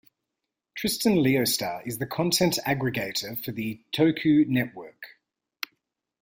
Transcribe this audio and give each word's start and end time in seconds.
Tristan 0.73 1.13
Leostar 1.17 1.85
is 1.85 1.99
the 1.99 2.07
content 2.07 2.57
aggregator 2.65 3.37
for 3.45 3.51
the 3.51 3.83
Toku 3.93 4.47
network. 4.47 5.03